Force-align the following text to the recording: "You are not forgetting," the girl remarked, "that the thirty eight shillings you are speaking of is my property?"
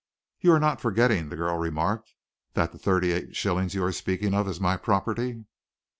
"You 0.39 0.51
are 0.53 0.59
not 0.59 0.81
forgetting," 0.81 1.29
the 1.29 1.35
girl 1.35 1.57
remarked, 1.57 2.15
"that 2.55 2.71
the 2.71 2.79
thirty 2.79 3.11
eight 3.11 3.35
shillings 3.35 3.75
you 3.75 3.83
are 3.83 3.91
speaking 3.91 4.33
of 4.33 4.47
is 4.47 4.59
my 4.59 4.75
property?" 4.75 5.43